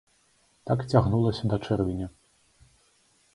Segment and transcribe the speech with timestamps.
[0.69, 2.07] Так цягнулася да чэрвеня.